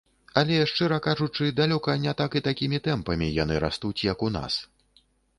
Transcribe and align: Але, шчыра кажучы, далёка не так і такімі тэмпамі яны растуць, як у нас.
Але, 0.39 0.55
шчыра 0.69 0.97
кажучы, 1.07 1.49
далёка 1.59 1.93
не 2.05 2.13
так 2.21 2.37
і 2.39 2.41
такімі 2.47 2.79
тэмпамі 2.87 3.27
яны 3.43 3.59
растуць, 3.65 4.05
як 4.07 4.25
у 4.29 4.31
нас. 4.39 4.57